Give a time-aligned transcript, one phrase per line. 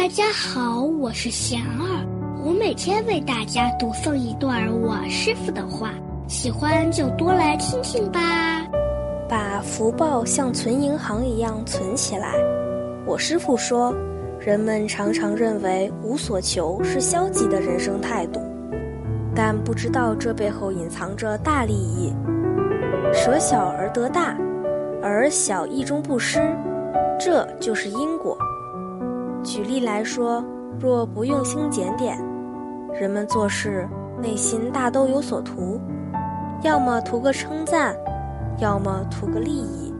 [0.00, 2.06] 大家好，我是贤儿，
[2.44, 5.92] 我每天为大家读诵一段我师傅的话，
[6.28, 8.64] 喜欢就多来听听吧。
[9.28, 12.32] 把福报像存银行一样存起来。
[13.04, 13.92] 我师傅说，
[14.38, 18.40] 人们常常认为无所求是消极的人生态度，
[19.34, 22.14] 但不知道这背后隐藏着大利益。
[23.12, 24.38] 舍小而得大，
[25.02, 26.56] 而小义中不失，
[27.18, 28.38] 这就是因果。
[29.48, 30.44] 举例来说，
[30.78, 32.22] 若不用心检点，
[32.92, 33.88] 人们做事
[34.20, 35.80] 内心大都有所图，
[36.60, 37.96] 要么图个称赞，
[38.58, 39.90] 要么图个利益，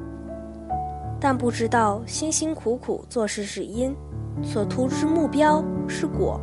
[1.18, 3.96] 但不知道辛辛苦苦做事是因，
[4.42, 6.38] 所图之目标是果。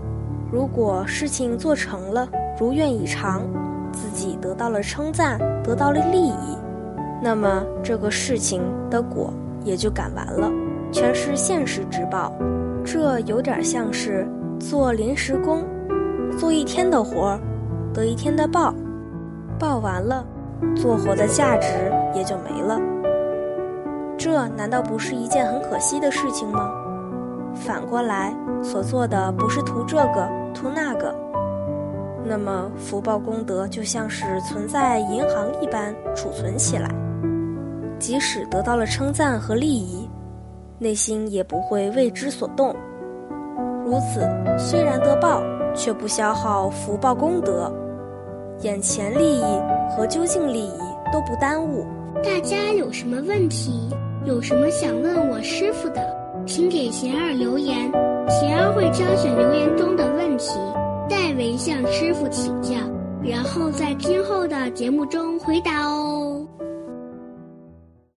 [0.52, 2.28] 如果事情做成了，
[2.60, 3.44] 如愿以偿，
[3.92, 6.58] 自己得到了称赞，得到了利益，
[7.22, 9.32] 那么这个事情的果
[9.64, 10.52] 也就赶完了，
[10.92, 12.34] 全是现实之报。
[12.86, 14.28] 这有点像是
[14.60, 15.64] 做临时工，
[16.38, 17.40] 做一天的活儿，
[17.92, 18.74] 得一天的报，
[19.58, 20.24] 报完了，
[20.76, 21.68] 做活的价值
[22.14, 22.80] 也就没了。
[24.18, 26.72] 这难道不是一件很可惜的事情吗？
[27.56, 31.14] 反过来，所做的不是图这个图那个，
[32.24, 36.90] 那么福报功德就像是存在银行一般储存起来，
[37.98, 40.08] 即使得到了称赞和利益。
[40.78, 42.76] 内心也不会为之所动。
[43.86, 45.42] 如此，虽然得报，
[45.76, 47.72] 却不消耗福报功德，
[48.62, 49.44] 眼前利益
[49.90, 50.80] 和究竟利益
[51.14, 51.86] 都不耽误。
[52.24, 53.90] 大家有什么问题，
[54.26, 56.02] 有什么想问我师傅的，
[56.46, 57.92] 请给贤儿留言，
[58.28, 60.58] 贤儿会挑选留言中的问题，
[61.08, 62.76] 代为向师傅请教，
[63.22, 66.46] 然后在今后的节目中回答哦。